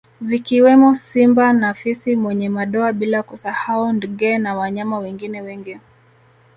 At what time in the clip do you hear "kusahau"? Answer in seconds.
3.23-3.93